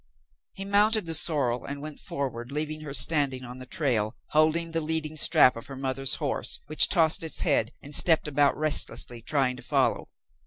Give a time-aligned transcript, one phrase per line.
[0.53, 4.81] He mounted the sorrel and went forward, leaving her standing on the trail, holding the
[4.81, 9.57] leading strap of her mother's horse, which tossed its head and stepped about restlessly, trying
[9.57, 10.09] to follow.